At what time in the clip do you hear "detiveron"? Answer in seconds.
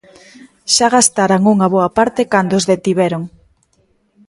2.71-3.21